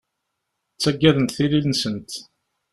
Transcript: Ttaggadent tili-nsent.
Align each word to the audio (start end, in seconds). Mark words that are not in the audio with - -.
Ttaggadent 0.73 1.35
tili-nsent. 1.35 2.11